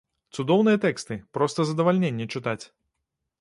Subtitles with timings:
[0.35, 2.59] Цудоўныя тэксты, проста задавальненне чытаць.